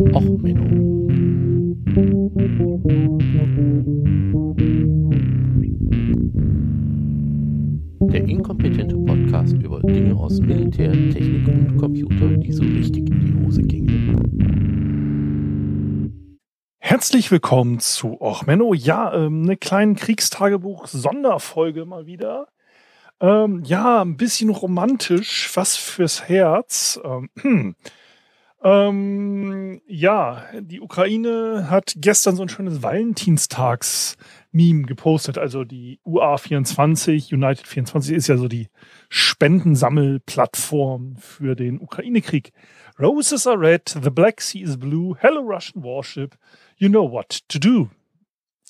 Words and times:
Och, 0.00 0.22
Menno. 0.22 1.08
Der 8.06 8.24
inkompetente 8.28 8.96
Podcast 8.96 9.54
über 9.54 9.80
Dinge 9.80 10.14
aus 10.14 10.40
Militär, 10.40 10.92
Technik 10.92 11.48
und 11.48 11.76
Computer, 11.78 12.28
die 12.28 12.52
so 12.52 12.62
richtig 12.62 13.10
in 13.10 13.20
die 13.20 13.44
Hose 13.44 13.62
gingen. 13.62 13.88
Herzlich 16.78 17.32
willkommen 17.32 17.80
zu 17.80 18.20
Och 18.20 18.46
Menno. 18.46 18.74
Ja, 18.74 19.12
ähm, 19.12 19.42
eine 19.42 19.56
kleine 19.56 19.96
Kriegstagebuch-Sonderfolge 19.96 21.84
mal 21.86 22.06
wieder. 22.06 22.46
Ähm, 23.20 23.64
ja, 23.64 24.02
ein 24.02 24.16
bisschen 24.16 24.50
romantisch, 24.50 25.50
was 25.54 25.76
fürs 25.76 26.28
Herz. 26.28 27.00
Ähm, 27.04 27.74
ähm, 28.62 29.80
ja, 29.86 30.44
die 30.60 30.80
Ukraine 30.80 31.68
hat 31.70 31.94
gestern 31.96 32.34
so 32.34 32.42
ein 32.42 32.48
schönes 32.48 32.82
Valentinstags-Meme 32.82 34.82
gepostet. 34.82 35.38
Also 35.38 35.62
die 35.64 36.00
UA24, 36.04 37.32
United 37.32 37.64
24 37.66 38.16
ist 38.16 38.26
ja 38.26 38.36
so 38.36 38.48
die 38.48 38.68
Spendensammelplattform 39.08 41.16
für 41.16 41.54
den 41.54 41.80
Ukraine-Krieg. 41.80 42.52
Roses 42.98 43.46
are 43.46 43.60
red, 43.60 43.96
the 44.02 44.10
Black 44.10 44.40
Sea 44.40 44.64
is 44.64 44.76
blue, 44.76 45.16
hello 45.20 45.40
Russian 45.40 45.84
warship, 45.84 46.36
you 46.76 46.88
know 46.88 47.08
what 47.08 47.48
to 47.48 47.60
do. 47.60 47.90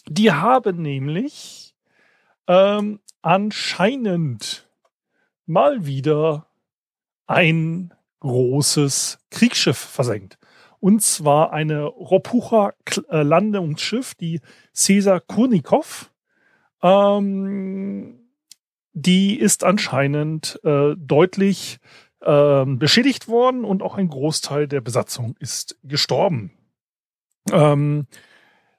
Die 0.07 0.31
haben 0.31 0.83
nämlich 0.83 1.75
ähm, 2.47 3.01
anscheinend 3.23 4.69
mal 5.47 5.87
wieder 5.87 6.47
ein 7.27 7.95
großes 8.21 9.19
Kriegsschiff 9.31 9.79
versenkt. 9.79 10.39
Und 10.81 11.03
zwar 11.03 11.53
eine 11.53 11.85
Ropucher 11.85 12.75
äh, 13.11 13.23
Landungsschiff, 13.23 14.15
die 14.15 14.41
Cäsar 14.73 15.21
Kurnikov. 15.21 16.13
Ähm, 16.83 18.21
die 18.93 19.39
ist 19.39 19.65
anscheinend 19.65 20.61
äh, 20.65 20.95
deutlich 20.97 21.79
äh, 22.21 22.65
beschädigt 22.65 23.29
worden 23.29 23.65
und 23.65 23.83
auch 23.83 23.97
ein 23.97 24.09
Großteil 24.09 24.69
der 24.69 24.81
Besatzung 24.81 25.37
ist 25.39 25.79
gestorben. 25.83 26.53
Ähm, 27.51 28.07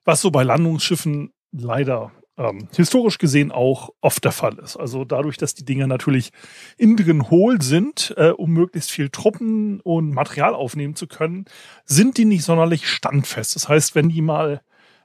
was 0.05 0.21
so 0.21 0.31
bei 0.31 0.43
Landungsschiffen 0.43 1.33
leider 1.51 2.11
ähm, 2.39 2.69
historisch 2.75 3.17
gesehen 3.17 3.51
auch 3.51 3.89
oft 3.99 4.23
der 4.23 4.31
Fall 4.31 4.57
ist. 4.59 4.77
Also 4.77 5.03
dadurch, 5.03 5.37
dass 5.37 5.53
die 5.53 5.65
Dinger 5.65 5.87
natürlich 5.87 6.31
innen 6.77 6.95
drin 6.95 7.29
hohl 7.29 7.61
sind, 7.61 8.13
äh, 8.17 8.29
um 8.29 8.51
möglichst 8.51 8.91
viel 8.91 9.09
Truppen 9.09 9.81
und 9.81 10.11
Material 10.11 10.55
aufnehmen 10.55 10.95
zu 10.95 11.05
können, 11.05 11.45
sind 11.85 12.17
die 12.17 12.25
nicht 12.25 12.45
sonderlich 12.45 12.87
standfest. 12.87 13.55
Das 13.55 13.67
heißt, 13.67 13.93
wenn 13.93 14.09
die 14.09 14.21
mal 14.21 14.61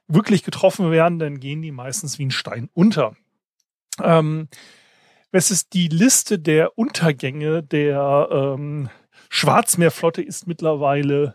wirklich 0.06 0.44
getroffen 0.44 0.91
werden, 0.91 1.18
dann 1.18 1.41
gehen 1.41 1.60
die 1.60 1.72
meistens 1.72 2.18
wie 2.18 2.26
ein 2.26 2.30
Stein 2.30 2.70
unter. 2.72 3.16
Ähm, 4.00 4.48
es 5.32 5.50
ist 5.50 5.72
die 5.72 5.88
Liste 5.88 6.38
der 6.38 6.78
Untergänge 6.78 7.64
der 7.64 8.28
ähm, 8.30 8.88
Schwarzmeerflotte 9.28 10.22
ist 10.22 10.46
mittlerweile 10.46 11.34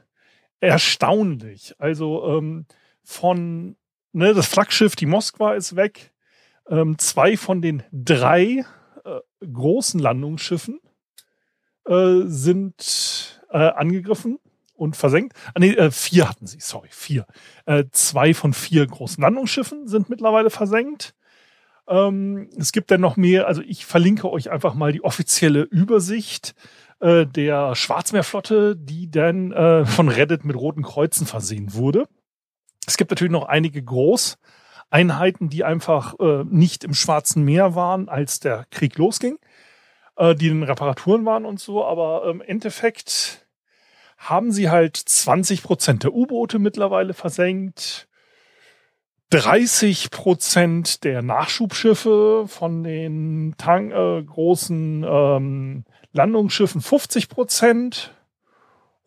erstaunlich. 0.61 1.75
Also 1.77 2.37
ähm, 2.37 2.65
von 3.03 3.75
ne, 4.11 4.33
das 4.33 4.47
Flaggschiff, 4.47 4.95
die 4.95 5.05
Moskwa, 5.05 5.53
ist 5.53 5.75
weg. 5.75 6.11
Ähm, 6.67 6.97
zwei 6.97 7.37
von 7.37 7.61
den 7.61 7.83
drei 7.91 8.65
äh, 9.03 9.45
großen 9.45 9.99
Landungsschiffen 9.99 10.79
äh, 11.87 12.21
sind 12.25 13.41
äh, 13.49 13.57
angegriffen 13.57 14.39
und 14.75 14.95
versenkt. 14.95 15.35
Ah, 15.53 15.59
nee, 15.59 15.71
äh, 15.71 15.91
vier 15.91 16.29
hatten 16.29 16.47
sie, 16.47 16.59
sorry, 16.59 16.89
vier. 16.91 17.25
Äh, 17.65 17.85
zwei 17.91 18.33
von 18.33 18.53
vier 18.53 18.85
großen 18.85 19.21
Landungsschiffen 19.21 19.87
sind 19.87 20.09
mittlerweile 20.09 20.49
versenkt. 20.49 21.15
Ähm, 21.87 22.49
es 22.57 22.71
gibt 22.71 22.91
dann 22.91 23.01
noch 23.01 23.17
mehr, 23.17 23.47
also 23.47 23.61
ich 23.61 23.85
verlinke 23.85 24.29
euch 24.29 24.51
einfach 24.51 24.75
mal 24.75 24.91
die 24.91 25.03
offizielle 25.03 25.63
Übersicht 25.63 26.53
äh, 26.99 27.25
der 27.25 27.73
Schwarzmeerflotte, 27.75 28.75
die 28.75 29.09
dann 29.09 29.85
von 29.85 30.09
Reddit 30.09 30.45
mit 30.45 30.55
roten 30.55 30.83
Kreuzen 30.83 31.25
versehen 31.25 31.73
wurde. 31.73 32.07
Gibt 32.99 33.11
natürlich 33.11 33.31
noch 33.31 33.47
einige 33.47 33.81
Großeinheiten, 33.81 35.47
die 35.49 35.63
einfach 35.63 36.19
äh, 36.19 36.43
nicht 36.43 36.83
im 36.83 36.93
Schwarzen 36.93 37.45
Meer 37.45 37.73
waren, 37.73 38.09
als 38.09 38.41
der 38.41 38.65
Krieg 38.71 38.97
losging, 38.97 39.39
äh, 40.17 40.35
die 40.35 40.49
in 40.49 40.63
Reparaturen 40.63 41.25
waren 41.25 41.45
und 41.45 41.61
so. 41.61 41.85
Aber 41.85 42.29
im 42.29 42.41
Endeffekt 42.41 43.47
haben 44.17 44.51
sie 44.51 44.69
halt 44.69 44.97
20 44.97 45.63
Prozent 45.63 46.03
der 46.03 46.13
U-Boote 46.13 46.59
mittlerweile 46.59 47.13
versenkt. 47.13 48.09
30 49.29 50.11
Prozent 50.11 51.05
der 51.05 51.21
Nachschubschiffe 51.21 52.47
von 52.47 52.83
den 52.83 53.55
Tank, 53.57 53.93
äh, 53.93 54.21
großen 54.21 55.05
ähm, 55.07 55.85
Landungsschiffen 56.11 56.81
50 56.81 57.29
Prozent 57.29 58.13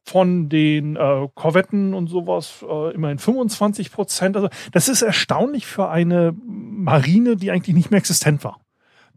von 0.04 0.48
den 0.48 0.96
äh, 0.96 1.28
Korvetten 1.34 1.94
und 1.94 2.08
sowas 2.08 2.64
äh, 2.68 2.94
immerhin 2.94 3.18
25 3.18 3.92
Prozent. 3.92 4.36
Also 4.36 4.48
das 4.72 4.88
ist 4.88 5.02
erstaunlich 5.02 5.66
für 5.66 5.88
eine 5.88 6.34
Marine, 6.44 7.36
die 7.36 7.50
eigentlich 7.50 7.76
nicht 7.76 7.90
mehr 7.90 7.98
existent 7.98 8.42
war. 8.44 8.60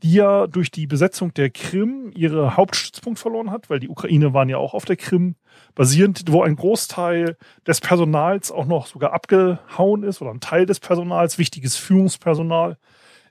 Die 0.03 0.13
ja 0.13 0.45
durch 0.45 0.71
die 0.71 0.87
Besetzung 0.87 1.33
der 1.33 1.49
Krim 1.49 2.11
ihre 2.13 2.57
Hauptstützpunkt 2.57 3.17
verloren 3.17 3.49
hat, 3.49 3.69
weil 3.69 3.79
die 3.79 3.89
Ukraine 3.89 4.33
waren 4.33 4.49
ja 4.49 4.57
auch 4.57 4.73
auf 4.73 4.85
der 4.85 4.97
Krim 4.97 5.35
basierend, 5.73 6.23
wo 6.29 6.43
ein 6.43 6.55
Großteil 6.55 7.37
des 7.65 7.81
Personals 7.81 8.51
auch 8.51 8.65
noch 8.65 8.87
sogar 8.87 9.13
abgehauen 9.13 10.03
ist 10.03 10.21
oder 10.21 10.31
ein 10.31 10.41
Teil 10.41 10.65
des 10.65 10.79
Personals, 10.79 11.37
wichtiges 11.37 11.77
Führungspersonal, 11.77 12.77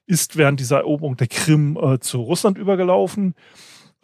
ist 0.07 0.37
während 0.37 0.59
dieser 0.59 0.79
Eroberung 0.79 1.17
der 1.17 1.29
Krim 1.29 1.79
äh, 1.81 2.01
zu 2.01 2.21
Russland 2.21 2.59
übergelaufen. 2.59 3.35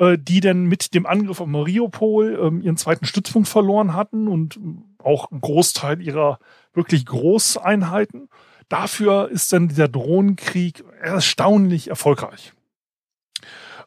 Äh, 0.00 0.16
die 0.18 0.40
denn 0.40 0.64
mit 0.64 0.94
dem 0.94 1.04
Angriff 1.04 1.42
auf 1.42 1.46
Mariupol 1.46 2.40
ähm, 2.42 2.62
ihren 2.62 2.78
zweiten 2.78 3.04
Stützpunkt 3.04 3.48
verloren 3.48 3.94
hatten 3.94 4.28
und 4.28 4.58
auch 4.96 5.30
einen 5.30 5.42
Großteil 5.42 6.00
ihrer 6.00 6.38
wirklich 6.72 7.04
Großeinheiten. 7.04 8.30
Dafür 8.70 9.28
ist 9.28 9.52
dann 9.52 9.68
dieser 9.68 9.88
Drohnenkrieg 9.88 10.84
erstaunlich 11.02 11.88
erfolgreich. 11.88 12.54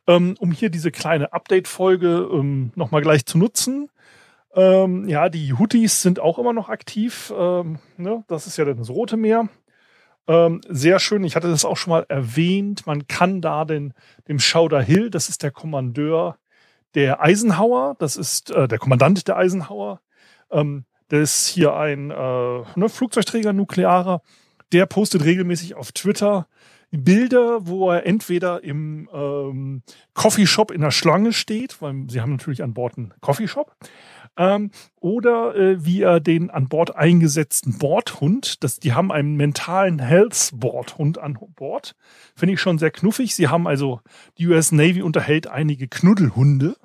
Ähm, 0.06 0.36
um 0.38 0.52
hier 0.52 0.70
diese 0.70 0.92
kleine 0.92 1.34
Update-Folge 1.34 2.30
ähm, 2.32 2.72
nochmal 2.76 3.02
gleich 3.02 3.26
zu 3.26 3.40
nutzen. 3.40 3.90
Ähm, 4.54 5.08
ja, 5.08 5.30
die 5.30 5.54
Houthis 5.54 6.04
sind 6.04 6.20
auch 6.20 6.38
immer 6.38 6.54
noch 6.54 6.70
aktiv. 6.70 7.34
Ähm, 7.36 7.80
ne? 7.98 8.24
Das 8.28 8.46
ist 8.46 8.58
ja 8.58 8.66
dann 8.66 8.78
das 8.78 8.92
Rote 8.92 9.18
Meer. 9.18 9.50
Ähm, 10.28 10.62
sehr 10.70 11.00
schön. 11.00 11.24
Ich 11.24 11.36
hatte 11.36 11.50
das 11.50 11.66
auch 11.66 11.78
schon 11.78 11.92
mal 11.92 12.06
erwähnt. 12.08 12.86
Man 12.88 13.08
kann 13.08 13.42
da 13.42 13.66
den, 13.66 13.94
dem 14.28 14.40
Schauder 14.40 14.82
Hill, 14.82 15.10
das 15.10 15.30
ist 15.30 15.44
der 15.44 15.52
Kommandeur 15.52 16.38
der 16.96 17.22
Eisenhower, 17.22 17.96
das 18.00 18.16
ist 18.16 18.52
äh, 18.52 18.68
der 18.68 18.78
Kommandant 18.78 19.28
der 19.28 19.38
Eisenhower. 19.38 20.00
Ähm, 20.52 20.86
der 21.12 21.22
ist 21.22 21.48
hier 21.48 21.76
ein 21.76 22.12
äh, 22.12 22.14
ne, 22.76 22.90
Flugzeugträger, 22.90 23.54
nuklearer. 23.54 24.22
Der 24.72 24.86
postet 24.86 25.26
regelmäßig 25.26 25.76
auf 25.76 25.92
Twitter 25.92 26.48
Bilder, 26.92 27.66
wo 27.66 27.90
er 27.90 28.06
entweder 28.06 28.64
im 28.64 29.10
ähm, 29.12 29.82
Coffeeshop 30.14 30.70
in 30.70 30.82
der 30.82 30.92
Schlange 30.92 31.34
steht, 31.34 31.82
weil 31.82 32.06
sie 32.08 32.22
haben 32.22 32.34
natürlich 32.34 32.62
an 32.62 32.76
Bord 32.76 32.98
einen 32.98 33.14
Coffeeshop, 33.20 33.76
ähm, 34.38 34.72
oder 35.00 35.56
äh, 35.56 35.86
wie 35.86 36.02
er 36.02 36.20
den 36.20 36.50
an 36.50 36.68
Bord 36.68 36.96
eingesetzten 36.96 37.78
Bordhund, 37.78 38.64
das, 38.64 38.80
die 38.80 38.94
haben 38.94 39.12
einen 39.12 39.36
mentalen 39.36 40.00
Health-Bordhund 40.00 41.20
an 41.20 41.38
Bord, 41.56 41.96
finde 42.36 42.54
ich 42.54 42.62
schon 42.62 42.80
sehr 42.80 42.92
knuffig. 42.92 43.36
Sie 43.36 43.48
haben 43.48 43.68
also, 43.68 44.02
die 44.38 44.48
US 44.48 44.72
Navy 44.72 45.02
unterhält 45.02 45.48
einige 45.48 45.88
Knuddelhunde, 45.88 46.76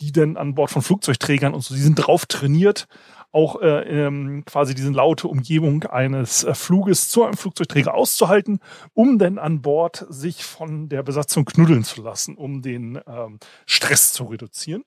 die 0.00 0.12
dann 0.12 0.36
an 0.36 0.54
Bord 0.54 0.70
von 0.70 0.82
Flugzeugträgern 0.82 1.54
und 1.54 1.62
so, 1.62 1.74
die 1.74 1.80
sind 1.80 1.94
drauf 1.94 2.26
trainiert, 2.26 2.88
auch 3.30 3.62
äh, 3.62 4.06
ähm, 4.06 4.44
quasi 4.44 4.74
diese 4.74 4.90
laute 4.90 5.26
Umgebung 5.26 5.84
eines 5.84 6.44
äh, 6.44 6.54
Fluges 6.54 7.08
zu 7.08 7.24
einem 7.24 7.36
Flugzeugträger 7.36 7.94
auszuhalten, 7.94 8.60
um 8.92 9.18
dann 9.18 9.38
an 9.38 9.62
Bord 9.62 10.06
sich 10.10 10.44
von 10.44 10.88
der 10.88 11.02
Besatzung 11.02 11.44
knuddeln 11.44 11.84
zu 11.84 12.02
lassen, 12.02 12.36
um 12.36 12.60
den 12.60 13.00
ähm, 13.06 13.38
Stress 13.64 14.12
zu 14.12 14.24
reduzieren. 14.24 14.84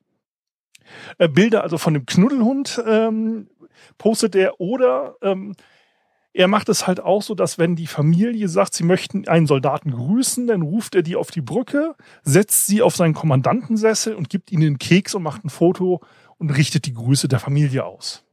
Äh, 1.18 1.28
Bilder 1.28 1.64
also 1.64 1.78
von 1.78 1.94
dem 1.94 2.06
Knuddelhund 2.06 2.84
ähm, 2.88 3.48
postet 3.98 4.36
er 4.36 4.60
oder 4.60 5.16
ähm, 5.22 5.56
er 6.36 6.50
macht 6.50 6.68
es 6.68 6.86
halt 6.86 7.00
auch 7.00 7.22
so, 7.22 7.34
dass 7.34 7.58
wenn 7.58 7.78
die 7.78 7.88
Familie 7.88 8.50
sagt, 8.50 8.74
sie 8.74 8.84
möchten 8.84 9.26
einen 9.28 9.48
Soldaten 9.48 9.92
grüßen, 9.92 10.48
dann 10.48 10.62
ruft 10.64 10.94
er 10.94 11.02
die 11.02 11.16
auf 11.16 11.32
die 11.32 11.42
Brücke, 11.42 11.96
setzt 12.24 12.68
sie 12.68 12.82
auf 12.82 12.96
seinen 12.96 13.14
Kommandantensessel 13.14 14.14
und 14.16 14.30
gibt 14.30 14.52
ihnen 14.52 14.64
einen 14.64 14.78
Keks 14.78 15.16
und 15.16 15.24
macht 15.24 15.46
ein 15.46 15.50
Foto 15.50 16.02
und 16.38 16.50
richtet 16.50 16.88
die 16.88 16.94
Grüße 16.94 17.30
der 17.30 17.40
Familie 17.40 17.86
aus. 17.86 18.26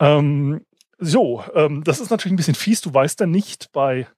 Ähm, 0.00 0.62
so, 0.98 1.44
ähm, 1.54 1.84
das 1.84 2.00
ist 2.00 2.10
natürlich 2.10 2.32
ein 2.32 2.36
bisschen 2.36 2.56
fies. 2.56 2.80
Du 2.80 2.92
weißt 2.92 3.20
dann 3.20 3.30
nicht 3.30 3.70
bei 3.70 4.08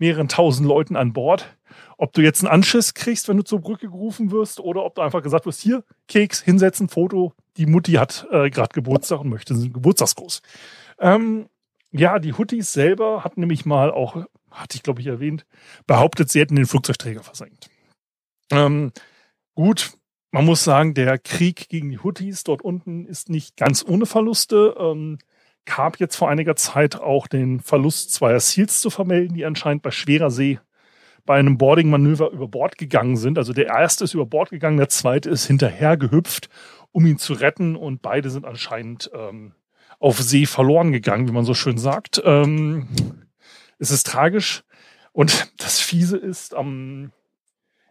mehreren 0.00 0.28
tausend 0.28 0.66
Leuten 0.66 0.96
an 0.96 1.12
Bord, 1.12 1.56
ob 1.96 2.12
du 2.12 2.22
jetzt 2.22 2.42
einen 2.42 2.52
Anschiss 2.52 2.94
kriegst, 2.94 3.28
wenn 3.28 3.36
du 3.36 3.44
zur 3.44 3.60
Brücke 3.60 3.88
gerufen 3.88 4.32
wirst, 4.32 4.58
oder 4.58 4.84
ob 4.84 4.96
du 4.96 5.02
einfach 5.02 5.22
gesagt 5.22 5.46
wirst, 5.46 5.60
hier, 5.60 5.84
Keks, 6.08 6.40
hinsetzen, 6.40 6.88
Foto, 6.88 7.34
die 7.56 7.66
Mutti 7.66 7.92
hat 7.92 8.26
äh, 8.30 8.50
gerade 8.50 8.72
Geburtstag 8.72 9.20
und 9.20 9.28
möchte 9.28 9.54
einen 9.54 9.72
Geburtstagsgruß. 9.72 10.42
Ähm, 10.98 11.48
ja, 11.92 12.18
die 12.18 12.32
Houthis 12.32 12.72
selber 12.72 13.22
hatten 13.24 13.40
nämlich 13.40 13.66
mal 13.66 13.90
auch, 13.90 14.16
hatte 14.50 14.76
ich 14.76 14.82
glaube 14.82 15.00
ich 15.00 15.06
erwähnt, 15.06 15.46
behauptet, 15.86 16.30
sie 16.30 16.40
hätten 16.40 16.56
den 16.56 16.66
Flugzeugträger 16.66 17.22
versenkt. 17.22 17.68
Ähm, 18.50 18.92
gut, 19.54 19.92
man 20.30 20.44
muss 20.44 20.64
sagen, 20.64 20.94
der 20.94 21.18
Krieg 21.18 21.68
gegen 21.68 21.90
die 21.90 21.98
Houthis 21.98 22.44
dort 22.44 22.62
unten 22.62 23.04
ist 23.04 23.28
nicht 23.28 23.56
ganz 23.56 23.84
ohne 23.86 24.06
Verluste. 24.06 24.76
Ähm, 24.78 25.18
gab 25.66 25.98
jetzt 26.00 26.16
vor 26.16 26.28
einiger 26.28 26.56
Zeit 26.56 26.96
auch 26.96 27.26
den 27.26 27.60
Verlust 27.60 28.12
zweier 28.12 28.40
Seals 28.40 28.80
zu 28.80 28.90
vermelden, 28.90 29.34
die 29.34 29.44
anscheinend 29.44 29.82
bei 29.82 29.90
schwerer 29.90 30.30
See 30.30 30.58
bei 31.26 31.38
einem 31.38 31.58
Boarding-Manöver 31.58 32.30
über 32.30 32.48
Bord 32.48 32.78
gegangen 32.78 33.16
sind. 33.16 33.38
Also 33.38 33.52
der 33.52 33.66
erste 33.66 34.04
ist 34.04 34.14
über 34.14 34.26
Bord 34.26 34.50
gegangen, 34.50 34.78
der 34.78 34.88
zweite 34.88 35.30
ist 35.30 35.46
hinterher 35.46 35.96
gehüpft, 35.96 36.48
um 36.92 37.06
ihn 37.06 37.18
zu 37.18 37.34
retten 37.34 37.76
und 37.76 38.02
beide 38.02 38.30
sind 38.30 38.44
anscheinend 38.44 39.10
ähm, 39.14 39.52
auf 39.98 40.18
See 40.20 40.46
verloren 40.46 40.92
gegangen, 40.92 41.28
wie 41.28 41.32
man 41.32 41.44
so 41.44 41.54
schön 41.54 41.78
sagt. 41.78 42.20
Ähm, 42.24 42.88
es 43.78 43.90
ist 43.90 44.06
tragisch 44.06 44.64
und 45.12 45.52
das 45.58 45.78
Fiese 45.78 46.16
ist, 46.16 46.54
ähm, 46.54 47.12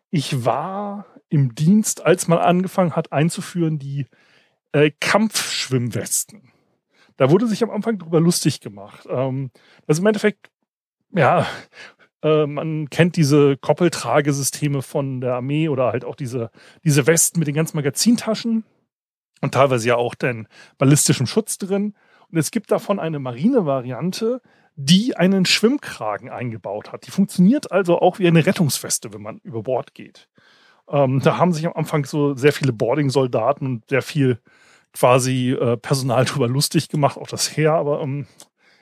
ich 0.09 0.43
war 0.43 1.05
im 1.29 1.53
Dienst, 1.53 2.05
als 2.05 2.27
man 2.27 2.39
angefangen 2.39 2.95
hat 2.95 3.11
einzuführen, 3.13 3.77
die 3.77 4.07
äh, 4.71 4.91
Kampfschwimmwesten. 4.99 6.51
Da 7.19 7.29
wurde 7.29 7.47
sich 7.47 7.61
am 7.63 7.69
Anfang 7.69 7.97
drüber 7.99 8.21
lustig 8.21 8.61
gemacht. 8.61 9.05
Ähm, 9.09 9.51
also 9.87 10.01
im 10.01 10.07
Endeffekt, 10.07 10.49
ja, 11.13 11.45
äh, 12.23 12.45
man 12.45 12.89
kennt 12.89 13.17
diese 13.17 13.57
Koppeltragesysteme 13.57 14.81
von 14.81 15.19
der 15.19 15.33
Armee 15.33 15.67
oder 15.67 15.91
halt 15.91 16.05
auch 16.05 16.15
diese, 16.15 16.49
diese 16.85 17.07
Westen 17.07 17.39
mit 17.39 17.49
den 17.49 17.55
ganzen 17.55 17.75
Magazintaschen 17.75 18.63
und 19.41 19.53
teilweise 19.53 19.89
ja 19.89 19.97
auch 19.97 20.15
den 20.15 20.47
ballistischen 20.77 21.27
Schutz 21.27 21.57
drin. 21.57 21.93
Und 22.31 22.37
es 22.37 22.51
gibt 22.51 22.71
davon 22.71 22.99
eine 22.99 23.19
Marine-Variante, 23.19 24.41
die 24.77 25.17
einen 25.17 25.45
Schwimmkragen 25.45 26.29
eingebaut 26.29 26.93
hat. 26.93 27.05
Die 27.05 27.11
funktioniert 27.11 27.69
also 27.69 27.99
auch 27.99 28.19
wie 28.19 28.27
eine 28.29 28.45
Rettungsweste, 28.45 29.11
wenn 29.13 29.21
man 29.21 29.39
über 29.39 29.61
Bord 29.63 29.93
geht. 29.93 30.29
Ähm, 30.87 31.19
da 31.21 31.37
haben 31.37 31.51
sich 31.51 31.67
am 31.67 31.73
Anfang 31.73 32.05
so 32.05 32.33
sehr 32.35 32.53
viele 32.53 32.71
Boarding-Soldaten 32.71 33.65
und 33.65 33.89
sehr 33.89 34.03
viel 34.03 34.39
quasi 34.93 35.51
äh, 35.51 35.77
Personal 35.77 36.25
drüber 36.25 36.47
lustig 36.47 36.89
gemacht, 36.89 37.17
auch 37.17 37.27
das 37.27 37.55
Heer. 37.55 37.73
Aber 37.73 38.01
ähm, 38.01 38.27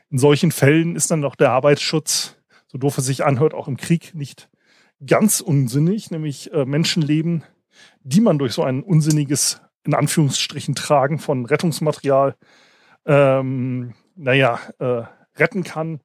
in 0.09 0.17
solchen 0.17 0.51
Fällen 0.51 0.95
ist 0.95 1.11
dann 1.11 1.25
auch 1.25 1.35
der 1.35 1.51
Arbeitsschutz 1.51 2.37
so 2.67 2.77
doof 2.77 2.97
es 2.97 3.05
sich 3.05 3.25
anhört, 3.25 3.53
auch 3.53 3.67
im 3.67 3.77
Krieg 3.77 4.13
nicht 4.13 4.49
ganz 5.05 5.41
unsinnig, 5.41 6.11
nämlich 6.11 6.51
äh, 6.53 6.65
Menschenleben, 6.65 7.43
die 8.01 8.21
man 8.21 8.37
durch 8.37 8.53
so 8.53 8.63
ein 8.63 8.83
unsinniges, 8.83 9.61
in 9.83 9.93
Anführungsstrichen, 9.93 10.75
Tragen 10.75 11.19
von 11.19 11.45
Rettungsmaterial, 11.45 12.35
ähm, 13.05 13.93
naja, 14.15 14.59
äh, 14.79 15.03
retten 15.37 15.63
kann, 15.63 16.01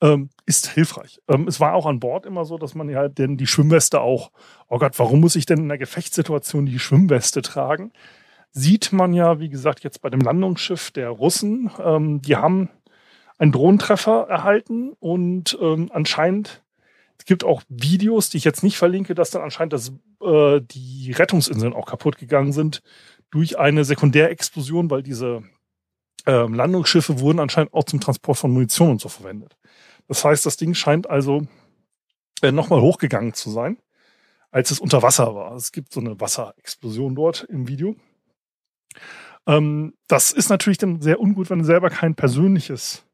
ähm, 0.00 0.30
ist 0.46 0.68
hilfreich. 0.68 1.20
Ähm, 1.26 1.48
es 1.48 1.58
war 1.58 1.74
auch 1.74 1.86
an 1.86 2.00
Bord 2.00 2.26
immer 2.26 2.44
so, 2.44 2.58
dass 2.58 2.74
man 2.74 2.88
ja 2.88 3.08
denn 3.08 3.36
die 3.36 3.46
Schwimmweste 3.46 4.00
auch, 4.00 4.30
oh 4.68 4.78
Gott, 4.78 4.98
warum 4.98 5.20
muss 5.20 5.34
ich 5.34 5.46
denn 5.46 5.58
in 5.58 5.64
einer 5.64 5.78
Gefechtssituation 5.78 6.66
die 6.66 6.78
Schwimmweste 6.78 7.42
tragen? 7.42 7.92
Sieht 8.50 8.92
man 8.92 9.12
ja, 9.12 9.40
wie 9.40 9.48
gesagt, 9.48 9.84
jetzt 9.84 10.00
bei 10.00 10.10
dem 10.10 10.20
Landungsschiff 10.20 10.90
der 10.90 11.10
Russen. 11.10 11.70
Ähm, 11.82 12.22
die 12.22 12.36
haben 12.36 12.70
einen 13.38 13.52
Drohnentreffer 13.52 14.26
erhalten 14.28 14.92
und 14.98 15.56
ähm, 15.60 15.90
anscheinend, 15.92 16.62
es 17.18 17.24
gibt 17.24 17.44
auch 17.44 17.62
Videos, 17.68 18.30
die 18.30 18.38
ich 18.38 18.44
jetzt 18.44 18.62
nicht 18.62 18.76
verlinke, 18.76 19.14
dass 19.14 19.30
dann 19.30 19.42
anscheinend 19.42 19.72
das, 19.72 19.92
äh, 20.22 20.60
die 20.60 21.12
Rettungsinseln 21.12 21.72
auch 21.72 21.86
kaputt 21.86 22.18
gegangen 22.18 22.52
sind 22.52 22.82
durch 23.30 23.58
eine 23.58 23.84
Sekundärexplosion, 23.84 24.90
weil 24.90 25.02
diese 25.02 25.42
ähm, 26.26 26.54
Landungsschiffe 26.54 27.20
wurden 27.20 27.38
anscheinend 27.38 27.74
auch 27.74 27.84
zum 27.84 28.00
Transport 28.00 28.38
von 28.38 28.52
Munition 28.52 28.90
und 28.90 29.00
so 29.00 29.08
verwendet. 29.08 29.56
Das 30.08 30.24
heißt, 30.24 30.44
das 30.46 30.56
Ding 30.56 30.74
scheint 30.74 31.08
also 31.08 31.46
äh, 32.42 32.52
nochmal 32.52 32.80
hochgegangen 32.80 33.34
zu 33.34 33.50
sein, 33.50 33.78
als 34.50 34.70
es 34.70 34.80
unter 34.80 35.02
Wasser 35.02 35.34
war. 35.34 35.54
Es 35.54 35.72
gibt 35.72 35.92
so 35.92 36.00
eine 36.00 36.20
Wasserexplosion 36.20 37.14
dort 37.14 37.44
im 37.44 37.68
Video. 37.68 37.94
Ähm, 39.46 39.94
das 40.08 40.32
ist 40.32 40.50
natürlich 40.50 40.78
dann 40.78 41.00
sehr 41.00 41.20
ungut, 41.20 41.50
wenn 41.50 41.60
du 41.60 41.64
selber 41.64 41.90
kein 41.90 42.14
persönliches 42.14 43.04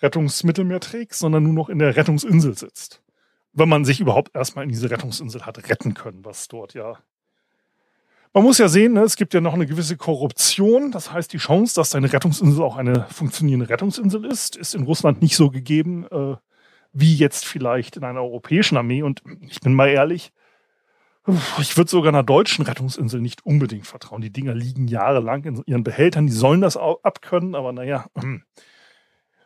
Rettungsmittel 0.00 0.64
mehr 0.64 0.80
trägt, 0.80 1.14
sondern 1.14 1.42
nur 1.42 1.54
noch 1.54 1.68
in 1.68 1.78
der 1.78 1.96
Rettungsinsel 1.96 2.56
sitzt. 2.56 3.02
Wenn 3.52 3.68
man 3.68 3.84
sich 3.84 4.00
überhaupt 4.00 4.34
erstmal 4.34 4.64
in 4.64 4.68
diese 4.68 4.90
Rettungsinsel 4.90 5.46
hat 5.46 5.68
retten 5.68 5.94
können, 5.94 6.24
was 6.24 6.48
dort 6.48 6.74
ja. 6.74 6.98
Man 8.34 8.44
muss 8.44 8.58
ja 8.58 8.68
sehen, 8.68 8.92
ne, 8.92 9.00
es 9.00 9.16
gibt 9.16 9.32
ja 9.32 9.40
noch 9.40 9.54
eine 9.54 9.66
gewisse 9.66 9.96
Korruption. 9.96 10.92
Das 10.92 11.12
heißt, 11.12 11.32
die 11.32 11.38
Chance, 11.38 11.74
dass 11.74 11.90
deine 11.90 12.12
Rettungsinsel 12.12 12.62
auch 12.62 12.76
eine 12.76 13.06
funktionierende 13.10 13.68
Rettungsinsel 13.70 14.26
ist, 14.26 14.54
ist 14.54 14.74
in 14.74 14.84
Russland 14.84 15.22
nicht 15.22 15.34
so 15.34 15.50
gegeben, 15.50 16.06
äh, 16.10 16.36
wie 16.92 17.16
jetzt 17.16 17.46
vielleicht 17.46 17.96
in 17.96 18.04
einer 18.04 18.22
europäischen 18.22 18.76
Armee. 18.76 19.02
Und 19.02 19.22
ich 19.40 19.60
bin 19.60 19.72
mal 19.72 19.88
ehrlich, 19.88 20.30
ich 21.60 21.76
würde 21.76 21.90
sogar 21.90 22.08
einer 22.08 22.22
deutschen 22.22 22.64
Rettungsinsel 22.64 23.20
nicht 23.20 23.44
unbedingt 23.44 23.86
vertrauen. 23.86 24.22
Die 24.22 24.32
Dinger 24.32 24.54
liegen 24.54 24.88
jahrelang 24.88 25.44
in 25.44 25.62
ihren 25.66 25.84
Behältern, 25.84 26.26
die 26.26 26.32
sollen 26.32 26.60
das 26.60 26.76
abkönnen, 26.76 27.54
aber 27.54 27.72
naja, 27.72 28.06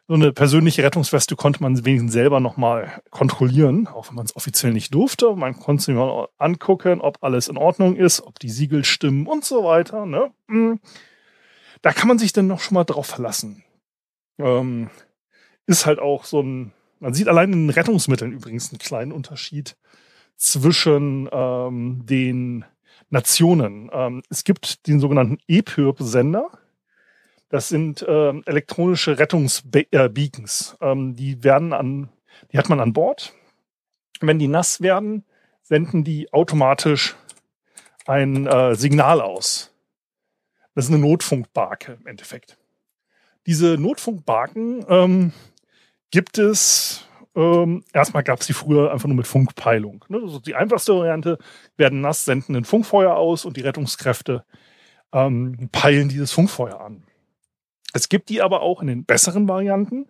so 0.09 0.15
eine 0.15 0.33
persönliche 0.33 0.83
Rettungsweste 0.83 1.37
konnte 1.37 1.63
man 1.63 1.85
wenigstens 1.85 2.13
selber 2.13 2.41
nochmal 2.41 3.03
kontrollieren, 3.11 3.87
auch 3.87 4.09
wenn 4.09 4.17
man 4.17 4.27
es 4.27 4.37
offiziell 4.37 4.73
nicht 4.73 4.93
durfte. 4.93 5.35
Man 5.35 5.55
konnte 5.59 5.85
sich 5.85 5.95
mal 5.95 6.29
angucken, 6.39 7.01
ob 7.01 7.19
alles 7.23 7.49
in 7.49 7.57
Ordnung 7.57 7.97
ist, 7.97 8.21
ob 8.21 8.39
die 8.39 8.51
Siegel 8.51 8.85
stimmen 8.85 9.27
und 9.27 9.45
so 9.45 9.65
weiter. 9.65 10.05
Ne? 10.05 10.33
Hm. 10.49 10.81
Da 11.83 11.93
kann 11.93 12.09
man 12.09 12.19
sich 12.19 12.33
dann 12.33 12.47
noch 12.47 12.61
schon 12.61 12.75
mal 12.75 12.85
drauf 12.85 13.07
verlassen. 13.07 13.65
Ähm, 14.39 14.91
ist 15.67 15.87
halt 15.87 15.99
auch 15.99 16.25
so 16.25 16.41
ein, 16.41 16.73
man 17.01 17.15
sieht 17.15 17.29
allein 17.29 17.53
in 17.53 17.67
den 17.69 17.71
Rettungsmitteln 17.71 18.33
übrigens 18.33 18.71
einen 18.71 18.79
kleinen 18.79 19.13
Unterschied 19.13 19.77
zwischen 20.43 21.29
ähm, 21.33 22.05
den 22.05 22.65
Nationen. 23.11 23.91
Ähm, 23.93 24.23
es 24.31 24.45
gibt 24.45 24.87
den 24.87 25.01
sogenannten 25.01 25.39
EPIRB-Sender 25.47 26.51
das 27.53 27.69
sind 27.69 28.01
äh, 28.01 28.31
elektronische 28.47 29.19
Rettungsbeacons. 29.19 30.79
Ähm, 30.81 31.15
die 31.15 31.45
werden 31.45 31.75
an, 31.75 32.09
die 32.51 32.57
hat 32.57 32.71
man 32.71 32.81
an 32.81 32.95
Bord. 32.95 33.35
Wenn 34.23 34.39
die 34.39 34.49
nass 34.49 34.81
werden, 34.81 35.27
senden 35.61 36.03
die 36.03 36.33
automatisch 36.33 37.15
ein 38.07 38.47
äh, 38.47 38.75
Signal 38.75 39.21
aus. 39.21 39.71
Das 40.75 40.87
ist 40.87 40.91
eine 40.91 41.01
Notfunkbarke 41.01 41.99
im 42.01 42.07
Endeffekt. 42.07 42.57
Diese 43.47 43.77
Notfunkbarken 43.77 44.87
ähm, 44.89 45.33
gibt 46.11 46.39
es, 46.39 47.07
ähm, 47.35 47.85
erstmal 47.93 48.23
gab 48.23 48.41
es 48.41 48.47
die 48.47 48.53
früher 48.53 48.93
einfach 48.93 49.09
nur 49.09 49.17
mit 49.17 49.27
Funkpeilung. 49.27 50.05
Ne? 50.09 50.19
Ist 50.19 50.47
die 50.47 50.55
einfachste 50.55 50.95
Variante, 50.95 51.39
werden 51.77 52.01
nass, 52.01 52.25
senden 52.25 52.57
ein 52.57 52.65
Funkfeuer 52.65 53.17
aus 53.17 53.45
und 53.45 53.57
die 53.57 53.63
Rettungskräfte 53.63 54.45
ähm, 55.13 55.69
peilen 55.73 56.09
dieses 56.09 56.33
Funkfeuer 56.33 56.81
an. 56.81 57.05
Es 57.95 58.09
gibt 58.09 58.29
die 58.29 58.43
aber 58.43 58.63
auch 58.63 58.81
in 58.81 58.89
den 58.89 59.05
besseren 59.05 59.49
Varianten, 59.49 60.07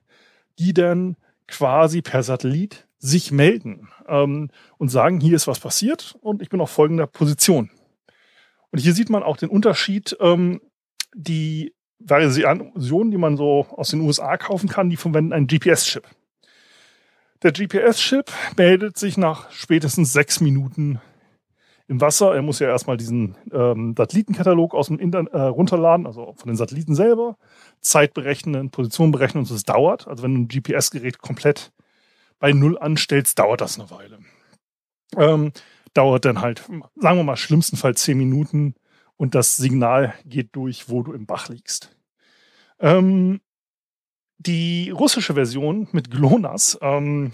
die 0.59 0.73
dann 0.73 1.17
quasi 1.49 2.03
per 2.03 2.23
Satellit 2.23 2.87
sich 2.99 3.33
melden 3.33 3.89
ähm, 4.07 4.51
und 4.79 4.89
sagen, 4.89 5.21
hier 5.21 5.35
ist 5.35 5.49
was 5.49 5.61
passiert 5.61 6.17
und 6.21 6.41
ich 6.41 6.49
bin 6.49 6.61
auf 6.61 6.71
folgender 6.71 7.07
Position. 7.07 7.71
Und 8.71 8.79
hier 8.79 8.95
sieht 8.95 9.11
man 9.11 9.23
auch 9.23 9.37
den 9.37 9.49
Unterschied, 9.49 10.17
ähm, 10.21 10.61
die 11.15 11.75
Version, 12.05 13.11
die 13.11 13.19
man 13.19 13.37
so 13.37 13.67
aus 13.71 13.91
den 13.91 14.01
USA 14.01 14.37
kaufen 14.37 14.69
kann, 14.69 14.91
die 14.91 14.97
verwenden 14.97 15.33
einen 15.33 15.47
GPS-Chip. 15.47 16.05
Der 17.43 17.51
GPS-Chip 17.51 18.31
meldet 18.57 18.97
sich 18.97 19.17
nach 19.17 19.51
spätestens 19.51 20.13
sechs 20.13 20.41
Minuten 20.41 21.01
im 21.89 22.01
Wasser. 22.01 22.35
Er 22.35 22.43
muss 22.43 22.61
ja 22.61 22.69
erstmal 22.69 22.97
diesen 22.97 23.37
ähm, 23.53 23.95
Satellitenkatalog 23.97 24.75
aus 24.75 24.87
dem 24.87 25.01
Internet 25.01 25.33
äh, 25.33 25.41
runterladen, 25.41 26.07
also 26.07 26.35
von 26.37 26.47
den 26.47 26.57
Satelliten 26.57 26.95
selber, 26.95 27.37
Zeit 27.81 28.15
berechnen, 28.15 28.71
Position 28.71 29.11
berechnen 29.11 29.41
und 29.41 29.51
es 29.51 29.65
dauert. 29.65 30.07
Also 30.07 30.23
wenn 30.23 30.35
du 30.35 30.41
ein 30.43 30.49
GPS-Gerät 30.49 31.19
komplett 31.19 31.73
bei 32.39 32.53
Null 32.53 32.79
anstellst, 32.79 33.39
dauert 33.41 33.61
das 33.61 33.79
eine 33.79 33.91
Weile. 33.91 34.19
Ähm, 35.17 35.53
dauert 35.95 36.25
dann 36.25 36.41
halt, 36.41 36.63
sagen 36.95 37.19
wir 37.19 37.25
mal, 37.25 37.37
schlimmstenfalls 37.37 38.03
zehn 38.03 38.19
Minuten 38.19 38.75
und 39.17 39.35
das 39.35 39.57
Signal 39.57 40.15
geht 40.25 40.55
durch, 40.55 40.89
wo 40.89 41.03
du 41.03 41.13
im 41.13 41.27
Bach 41.27 41.49
liegst. 41.49 41.97
Ähm, 42.79 43.41
die 44.43 44.91
russische 44.91 45.35
Version 45.35 45.89
mit 45.93 46.11
GLONASS, 46.11 46.79
ähm, 46.81 47.33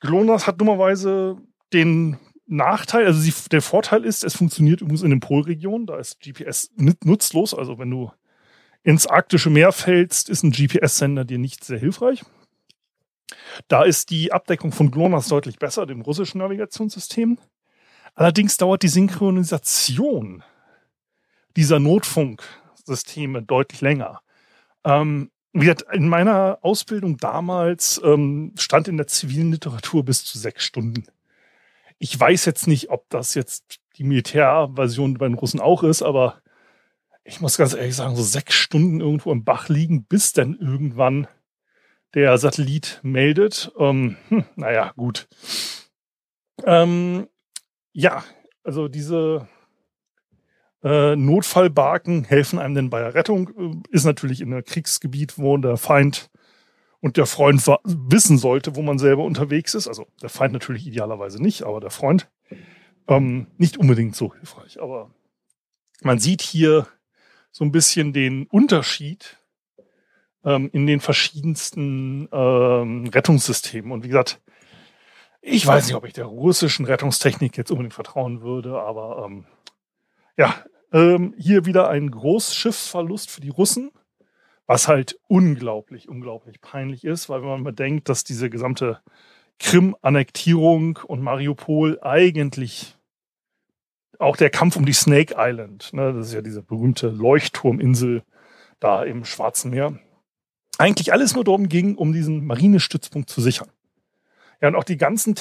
GLONASS 0.00 0.46
hat 0.46 0.60
dummerweise 0.60 1.36
den 1.72 2.18
Nachteil, 2.46 3.06
also 3.06 3.22
die, 3.22 3.32
der 3.50 3.62
Vorteil 3.62 4.04
ist, 4.04 4.24
es 4.24 4.34
funktioniert 4.34 4.80
übrigens 4.80 5.02
in 5.02 5.10
den 5.10 5.20
Polregionen, 5.20 5.86
da 5.86 5.98
ist 5.98 6.20
GPS 6.20 6.70
nutzlos. 6.76 7.54
Also 7.54 7.78
wenn 7.78 7.90
du 7.90 8.10
ins 8.82 9.06
arktische 9.06 9.50
Meer 9.50 9.72
fällst, 9.72 10.28
ist 10.28 10.42
ein 10.42 10.50
GPS-Sender 10.50 11.24
dir 11.24 11.38
nicht 11.38 11.62
sehr 11.62 11.78
hilfreich. 11.78 12.24
Da 13.68 13.84
ist 13.84 14.10
die 14.10 14.32
Abdeckung 14.32 14.72
von 14.72 14.90
GLONASS 14.90 15.28
deutlich 15.28 15.58
besser, 15.58 15.86
dem 15.86 16.00
russischen 16.00 16.38
Navigationssystem. 16.38 17.38
Allerdings 18.14 18.56
dauert 18.56 18.82
die 18.82 18.88
Synchronisation 18.88 20.42
dieser 21.56 21.78
Notfunksysteme 21.78 23.42
deutlich 23.42 23.80
länger. 23.80 24.22
Ähm, 24.84 25.30
wie 25.52 25.60
gesagt, 25.60 25.84
in 25.92 26.08
meiner 26.08 26.58
Ausbildung 26.62 27.16
damals 27.16 28.00
ähm, 28.04 28.52
stand 28.58 28.88
in 28.88 28.96
der 28.96 29.06
zivilen 29.06 29.50
Literatur 29.50 30.04
bis 30.04 30.24
zu 30.24 30.38
sechs 30.38 30.64
Stunden. 30.64 31.04
Ich 31.98 32.18
weiß 32.18 32.44
jetzt 32.44 32.66
nicht, 32.66 32.90
ob 32.90 33.08
das 33.10 33.34
jetzt 33.34 33.80
die 33.96 34.04
Militärversion 34.04 35.14
bei 35.14 35.26
den 35.26 35.34
Russen 35.34 35.60
auch 35.60 35.82
ist, 35.82 36.02
aber 36.02 36.40
ich 37.24 37.40
muss 37.40 37.56
ganz 37.56 37.74
ehrlich 37.74 37.96
sagen, 37.96 38.16
so 38.16 38.22
sechs 38.22 38.54
Stunden 38.54 39.00
irgendwo 39.00 39.32
im 39.32 39.44
Bach 39.44 39.68
liegen, 39.68 40.04
bis 40.04 40.32
dann 40.32 40.56
irgendwann 40.56 41.26
der 42.14 42.38
Satellit 42.38 43.00
meldet. 43.02 43.72
Ähm, 43.78 44.16
hm, 44.28 44.44
naja, 44.56 44.92
gut. 44.96 45.28
Ähm, 46.64 47.28
ja, 47.92 48.24
also 48.64 48.88
diese 48.88 49.48
äh, 50.82 51.16
Notfallbarken 51.16 52.24
helfen 52.24 52.58
einem 52.58 52.74
denn 52.74 52.90
bei 52.90 53.00
der 53.00 53.14
Rettung. 53.14 53.82
Ist 53.90 54.04
natürlich 54.04 54.40
in 54.40 54.52
einem 54.52 54.64
Kriegsgebiet, 54.64 55.38
wo 55.38 55.56
der 55.56 55.76
Feind 55.76 56.30
und 57.00 57.16
der 57.16 57.26
Freund 57.26 57.64
wissen 57.84 58.38
sollte, 58.38 58.76
wo 58.76 58.82
man 58.82 58.98
selber 58.98 59.24
unterwegs 59.24 59.74
ist. 59.74 59.88
Also 59.88 60.06
der 60.22 60.28
Feind 60.28 60.52
natürlich 60.52 60.86
idealerweise 60.86 61.42
nicht, 61.42 61.62
aber 61.62 61.80
der 61.80 61.90
Freund. 61.90 62.30
Ähm, 63.08 63.48
nicht 63.56 63.76
unbedingt 63.76 64.14
so 64.14 64.34
hilfreich. 64.34 64.80
Aber 64.80 65.10
man 66.02 66.18
sieht 66.18 66.42
hier 66.42 66.86
so 67.50 67.64
ein 67.64 67.72
bisschen 67.72 68.12
den 68.12 68.46
Unterschied 68.46 69.38
ähm, 70.44 70.70
in 70.72 70.86
den 70.86 71.00
verschiedensten 71.00 72.28
ähm, 72.32 73.06
Rettungssystemen. 73.08 73.92
Und 73.92 74.04
wie 74.04 74.08
gesagt, 74.08 74.40
ich 75.42 75.66
weiß 75.66 75.86
nicht, 75.86 75.96
ob 75.96 76.04
ich 76.04 76.12
der 76.12 76.26
russischen 76.26 76.84
Rettungstechnik 76.84 77.56
jetzt 77.56 77.70
unbedingt 77.70 77.94
vertrauen 77.94 78.42
würde, 78.42 78.80
aber 78.80 79.24
ähm, 79.24 79.46
ja, 80.36 80.54
ähm, 80.92 81.34
hier 81.38 81.66
wieder 81.66 81.88
ein 81.88 82.10
Großschiffsverlust 82.10 83.30
für 83.30 83.40
die 83.40 83.50
Russen, 83.50 83.90
was 84.66 84.88
halt 84.88 85.18
unglaublich, 85.28 86.08
unglaublich 86.08 86.60
peinlich 86.60 87.04
ist, 87.04 87.28
weil 87.28 87.42
wenn 87.42 87.48
man 87.48 87.64
bedenkt, 87.64 88.08
dass 88.08 88.24
diese 88.24 88.50
gesamte 88.50 89.00
Krim-Annektierung 89.58 90.98
und 91.06 91.22
Mariupol 91.22 91.98
eigentlich 92.02 92.96
auch 94.18 94.36
der 94.36 94.50
Kampf 94.50 94.76
um 94.76 94.86
die 94.86 94.92
Snake 94.92 95.34
Island, 95.36 95.92
ne, 95.92 96.12
das 96.12 96.28
ist 96.28 96.34
ja 96.34 96.42
diese 96.42 96.62
berühmte 96.62 97.08
Leuchtturminsel 97.08 98.22
da 98.78 99.02
im 99.02 99.24
Schwarzen 99.24 99.70
Meer, 99.70 99.98
eigentlich 100.78 101.12
alles 101.12 101.34
nur 101.34 101.44
darum 101.44 101.68
ging, 101.68 101.96
um 101.96 102.12
diesen 102.12 102.46
Marinestützpunkt 102.46 103.28
zu 103.28 103.40
sichern. 103.40 103.68
Ja, 104.60 104.68
und 104.68 104.76
auch 104.76 104.84
die 104.84 104.96
ganzen 104.96 105.34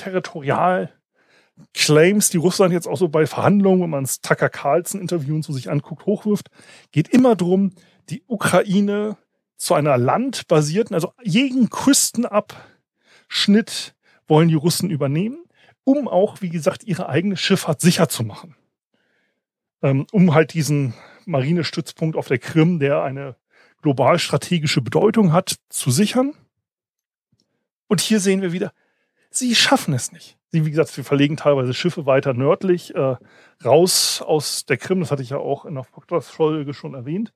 Territorial-Claims, 1.74 2.30
die 2.30 2.38
Russland 2.38 2.74
jetzt 2.74 2.88
auch 2.88 2.98
so 2.98 3.10
bei 3.10 3.26
Verhandlungen, 3.26 3.82
wenn 3.82 3.90
man 3.90 4.04
das 4.04 4.22
Tucker 4.22 4.50
Carlson-Interview 4.50 5.36
und 5.36 5.44
so 5.44 5.54
sich 5.54 5.70
anguckt, 5.70 6.06
hochwirft, 6.06 6.50
geht 6.92 7.10
immer 7.10 7.36
darum, 7.36 7.74
die 8.10 8.24
Ukraine 8.28 9.18
zu 9.58 9.74
einer 9.74 9.98
landbasierten, 9.98 10.94
also 10.94 11.14
jeden 11.24 11.70
Küstenabschnitt 11.70 13.96
wollen 14.28 14.48
die 14.48 14.56
Russen 14.56 14.90
übernehmen, 14.90 15.44
um 15.84 16.08
auch, 16.08 16.42
wie 16.42 16.50
gesagt, 16.50 16.84
ihre 16.84 17.10
eigene 17.10 17.36
Schifffahrt 17.36 17.82
sicher 17.82 18.10
zu 18.10 18.24
machen. 18.24 18.56
Ähm, 19.82 20.06
um 20.12 20.34
halt 20.34 20.54
diesen 20.54 20.94
Marinestützpunkt 21.26 22.16
auf 22.16 22.28
der 22.28 22.38
Krim, 22.38 22.80
der 22.80 23.02
eine 23.02 23.36
global 23.82 24.20
strategische 24.20 24.82
Bedeutung 24.82 25.34
hat, 25.34 25.56
zu 25.70 25.92
sichern. 25.92 26.34
Und 27.88 28.02
hier 28.02 28.20
sehen 28.20 28.42
wir 28.42 28.52
wieder, 28.52 28.74
sie 29.30 29.56
schaffen 29.56 29.94
es 29.94 30.12
nicht. 30.12 30.39
Sie, 30.52 30.66
wie 30.66 30.72
gesagt, 30.72 30.90
sie 30.90 31.04
verlegen 31.04 31.38
teilweise 31.38 31.74
Schiffe 31.74 32.06
weiter 32.06 32.34
nördlich, 32.34 32.96
äh, 32.96 33.16
raus 33.64 34.22
aus 34.22 34.66
der 34.66 34.78
Krim. 34.78 35.00
Das 35.00 35.12
hatte 35.12 35.22
ich 35.22 35.30
ja 35.30 35.38
auch 35.38 35.66
in 35.66 35.76
der 35.76 35.84
Podcast-Folge 35.84 36.74
schon 36.74 36.96
erwähnt. 36.96 37.34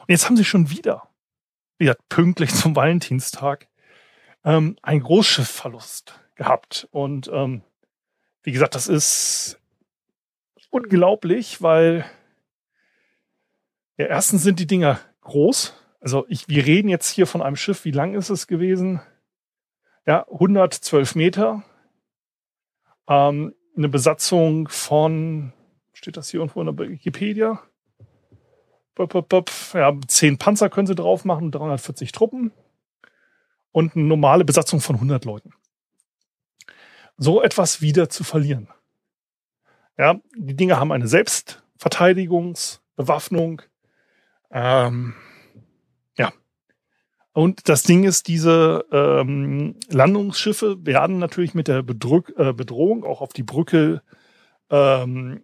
Und 0.00 0.08
jetzt 0.08 0.26
haben 0.26 0.36
sie 0.36 0.44
schon 0.44 0.70
wieder, 0.70 1.08
wie 1.78 1.84
gesagt, 1.84 2.08
pünktlich 2.08 2.54
zum 2.54 2.74
Valentinstag, 2.74 3.68
ähm, 4.44 4.76
einen 4.82 5.02
Großschiffverlust 5.02 6.18
gehabt. 6.36 6.88
Und 6.90 7.30
ähm, 7.32 7.62
wie 8.42 8.52
gesagt, 8.52 8.74
das 8.74 8.86
ist 8.86 9.60
unglaublich, 10.70 11.62
weil 11.62 12.04
ja, 13.96 14.06
erstens 14.06 14.42
sind 14.42 14.58
die 14.58 14.66
Dinger 14.66 15.00
groß. 15.20 15.74
Also 16.00 16.24
ich, 16.28 16.48
wir 16.48 16.66
reden 16.66 16.88
jetzt 16.88 17.08
hier 17.10 17.26
von 17.26 17.42
einem 17.42 17.56
Schiff, 17.56 17.84
wie 17.84 17.90
lang 17.90 18.14
ist 18.14 18.28
es 18.28 18.46
gewesen? 18.46 19.00
Ja, 20.06 20.26
112 20.30 21.14
Meter. 21.14 21.62
Ähm, 23.08 23.54
eine 23.76 23.88
Besatzung 23.88 24.68
von, 24.68 25.52
steht 25.92 26.16
das 26.16 26.30
hier 26.30 26.38
irgendwo 26.40 26.60
in 26.60 26.66
der 26.66 26.78
Wikipedia? 26.88 27.60
Ja, 29.74 29.92
zehn 30.06 30.38
Panzer 30.38 30.70
können 30.70 30.86
sie 30.86 30.94
drauf 30.94 31.24
machen, 31.24 31.50
340 31.50 32.12
Truppen 32.12 32.52
und 33.72 33.96
eine 33.96 34.04
normale 34.04 34.44
Besatzung 34.44 34.80
von 34.80 34.94
100 34.96 35.24
Leuten. 35.24 35.52
So 37.16 37.42
etwas 37.42 37.80
wieder 37.80 38.08
zu 38.08 38.22
verlieren. 38.22 38.68
Ja, 39.98 40.20
die 40.36 40.54
Dinge 40.54 40.78
haben 40.78 40.92
eine 40.92 41.08
Selbstverteidigungsbewaffnung. 41.08 43.62
Ähm, 44.50 45.14
und 47.34 47.68
das 47.68 47.82
Ding 47.82 48.04
ist, 48.04 48.28
diese 48.28 48.86
ähm, 48.92 49.74
Landungsschiffe 49.88 50.86
werden 50.86 51.18
natürlich 51.18 51.52
mit 51.52 51.66
der 51.66 51.82
Bedrück, 51.82 52.32
äh, 52.36 52.52
Bedrohung 52.52 53.02
auch 53.02 53.20
auf 53.20 53.32
die 53.32 53.42
Brücke, 53.42 54.02
ähm, 54.70 55.42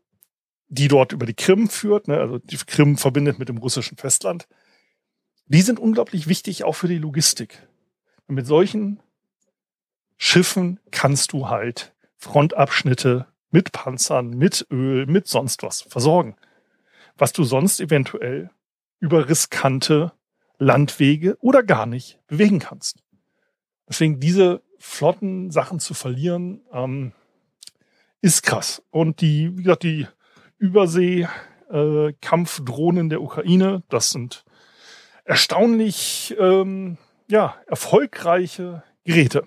die 0.69 0.87
dort 0.87 1.13
über 1.13 1.27
die 1.27 1.35
Krim 1.35 1.69
führt, 1.69 2.07
ne, 2.07 2.19
also 2.19 2.39
die 2.39 2.59
Krim 2.59 2.97
verbindet 2.97 3.41
mit 3.41 3.49
dem 3.49 3.59
russischen 3.59 3.99
Festland, 3.99 4.47
die 5.47 5.63
sind 5.63 5.81
unglaublich 5.81 6.29
wichtig 6.29 6.63
auch 6.63 6.75
für 6.77 6.87
die 6.87 6.99
Logistik. 6.99 7.67
Und 8.29 8.37
mit 8.37 8.47
solchen 8.47 9.01
Schiffen 10.17 10.79
kannst 10.93 11.33
du 11.33 11.49
halt 11.49 11.93
Frontabschnitte 12.19 13.27
mit 13.51 13.73
Panzern, 13.73 14.31
mit 14.31 14.65
Öl, 14.71 15.07
mit 15.07 15.27
sonst 15.27 15.65
was 15.65 15.83
versorgen. 15.83 16.37
Was 17.19 17.33
du 17.33 17.43
sonst 17.43 17.81
eventuell 17.81 18.51
über 19.01 19.29
riskante 19.29 20.13
Landwege 20.61 21.37
oder 21.41 21.65
gar 21.65 21.87
nicht 21.87 22.21
bewegen 22.29 22.61
kannst. 22.61 23.03
Deswegen 23.89 24.21
diese 24.21 24.63
flotten 24.79 25.51
Sachen 25.51 25.81
zu 25.81 25.95
verlieren, 25.95 26.61
ähm, 26.73 27.11
ist 28.21 28.43
krass. 28.43 28.83
Und 28.91 29.23
die, 29.23 29.57
wie 29.57 29.63
gesagt, 29.63 29.83
die 29.83 30.07
Übersee-Kampfdrohnen 30.59 33.07
äh, 33.07 33.11
der 33.11 33.23
Ukraine, 33.23 33.83
das 33.89 34.11
sind 34.11 34.45
erstaunlich 35.25 36.37
ähm, 36.39 36.99
ja, 37.29 37.57
erfolgreiche 37.67 38.83
Geräte. 39.05 39.47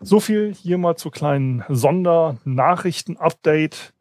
So 0.00 0.20
viel 0.20 0.54
hier 0.54 0.78
mal 0.78 0.94
zu 0.96 1.10
kleinen 1.10 1.64
Sondernachrichten-Update 1.68 3.92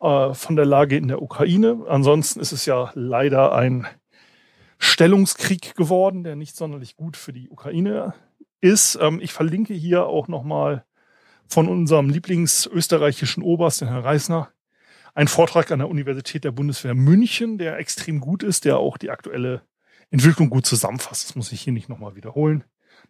äh, 0.00 0.34
von 0.34 0.56
der 0.56 0.66
Lage 0.66 0.96
in 0.96 1.08
der 1.08 1.22
Ukraine. 1.22 1.86
Ansonsten 1.88 2.40
ist 2.40 2.52
es 2.52 2.66
ja 2.66 2.90
leider 2.94 3.54
ein 3.54 3.86
Stellungskrieg 4.80 5.76
geworden, 5.76 6.24
der 6.24 6.34
nicht 6.34 6.56
sonderlich 6.56 6.96
gut 6.96 7.16
für 7.16 7.32
die 7.32 7.50
Ukraine 7.50 8.14
ist. 8.60 8.98
Ähm, 9.00 9.20
ich 9.20 9.32
verlinke 9.32 9.74
hier 9.74 10.06
auch 10.06 10.26
nochmal 10.26 10.84
von 11.46 11.68
unserem 11.68 12.08
Lieblingsösterreichischen 12.08 13.42
Oberst, 13.42 13.82
den 13.82 13.88
Herrn 13.88 14.02
Reisner, 14.02 14.50
einen 15.14 15.28
Vortrag 15.28 15.70
an 15.70 15.80
der 15.80 15.88
Universität 15.88 16.44
der 16.44 16.52
Bundeswehr 16.52 16.94
München, 16.94 17.58
der 17.58 17.78
extrem 17.78 18.20
gut 18.20 18.42
ist, 18.42 18.64
der 18.64 18.78
auch 18.78 18.96
die 18.96 19.10
aktuelle 19.10 19.62
Entwicklung 20.10 20.48
gut 20.48 20.64
zusammenfasst. 20.64 21.28
Das 21.28 21.36
muss 21.36 21.52
ich 21.52 21.60
hier 21.60 21.72
nicht 21.72 21.88
nochmal 21.88 22.16
wiederholen. 22.16 22.64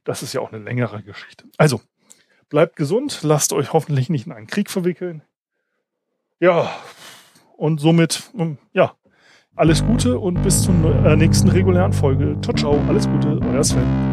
Das 0.05 0.23
ist 0.23 0.33
ja 0.33 0.41
auch 0.41 0.53
eine 0.53 0.62
längere 0.62 1.03
Geschichte. 1.03 1.45
Also, 1.57 1.81
bleibt 2.49 2.77
gesund, 2.77 3.21
lasst 3.23 3.53
euch 3.53 3.73
hoffentlich 3.73 4.09
nicht 4.09 4.27
in 4.27 4.33
einen 4.33 4.47
Krieg 4.49 4.71
verwickeln. 4.71 5.23
Ja, 6.41 6.75
und 7.57 7.79
somit, 7.79 8.31
ähm, 8.37 8.59
ja, 8.73 8.97
alles 9.61 9.85
Gute 9.85 10.19
und 10.19 10.43
bis 10.43 10.62
zur 10.62 10.75
äh, 11.05 11.17
nächsten 11.17 11.49
regulären 11.50 11.93
Folge. 11.93 12.35
Ciao, 12.40 12.55
ciao, 12.55 12.81
alles 12.88 13.07
Gute, 13.07 13.38
euer 13.52 13.62
Sven. 13.62 14.10